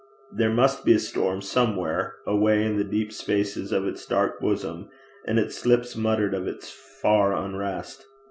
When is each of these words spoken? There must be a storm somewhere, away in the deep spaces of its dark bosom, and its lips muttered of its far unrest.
There 0.31 0.49
must 0.51 0.83
be 0.83 0.93
a 0.95 0.99
storm 0.99 1.41
somewhere, 1.43 2.15
away 2.25 2.63
in 2.65 2.77
the 2.77 2.83
deep 2.83 3.13
spaces 3.13 3.71
of 3.71 3.85
its 3.85 4.03
dark 4.03 4.39
bosom, 4.39 4.89
and 5.27 5.37
its 5.37 5.63
lips 5.63 5.95
muttered 5.95 6.33
of 6.33 6.47
its 6.47 6.71
far 6.71 7.35
unrest. 7.37 8.07